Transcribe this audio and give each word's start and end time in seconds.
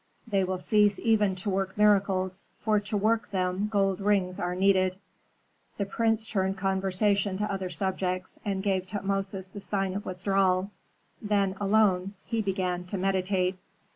They 0.25 0.43
will 0.43 0.57
cease 0.57 0.97
even 0.97 1.35
to 1.35 1.51
work 1.51 1.77
miracles, 1.77 2.47
for 2.57 2.79
to 2.79 2.97
work 2.97 3.29
them 3.29 3.67
gold 3.67 3.99
rings 4.01 4.39
are 4.39 4.55
needed." 4.55 4.97
The 5.77 5.85
prince 5.85 6.27
turned 6.27 6.57
conversation 6.57 7.37
to 7.37 7.51
other 7.53 7.69
subjects 7.69 8.39
and 8.43 8.63
gave 8.63 8.87
Tutmosis 8.87 9.49
the 9.49 9.59
sign 9.59 9.93
of 9.93 10.07
withdrawal. 10.07 10.71
When 11.23 11.55
alone, 11.61 12.15
he 12.25 12.41
began 12.41 12.83
to 12.85 12.97
meditate. 12.97 13.59